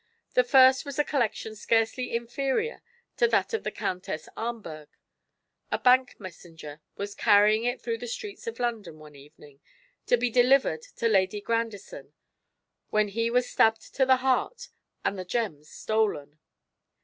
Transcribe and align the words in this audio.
The 0.33 0.43
first 0.43 0.83
was 0.83 0.97
a 0.97 1.03
collection 1.03 1.55
scarcely 1.55 2.15
inferior 2.15 2.81
to 3.17 3.27
that 3.27 3.53
of 3.53 3.63
the 3.63 3.69
Countess 3.69 4.27
Ahmberg. 4.35 4.87
A 5.71 5.77
bank 5.77 6.19
messenger 6.19 6.81
was 6.95 7.13
carrying 7.13 7.65
it 7.65 7.79
through 7.83 7.99
the 7.99 8.07
streets 8.07 8.47
of 8.47 8.59
London 8.59 8.97
one 8.97 9.13
evening, 9.15 9.59
to 10.07 10.17
be 10.17 10.31
delivered 10.31 10.81
to 10.95 11.07
Lady 11.07 11.39
Grandison, 11.39 12.13
when 12.89 13.09
he 13.09 13.29
was 13.29 13.47
stabbed 13.47 13.93
to 13.93 14.03
the 14.07 14.17
heart 14.25 14.69
and 15.05 15.19
the 15.19 15.23
gems 15.23 15.69
stolen. 15.69 16.39